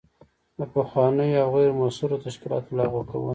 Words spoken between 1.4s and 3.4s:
او غیر مؤثرو تشکیلاتو لغوه کول.